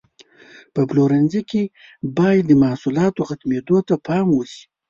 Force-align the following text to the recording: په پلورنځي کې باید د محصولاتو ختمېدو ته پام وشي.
په 0.73 0.81
پلورنځي 0.89 1.41
کې 1.49 1.63
باید 2.17 2.43
د 2.47 2.51
محصولاتو 2.63 3.21
ختمېدو 3.29 3.77
ته 3.87 3.95
پام 4.07 4.27
وشي. 4.33 4.63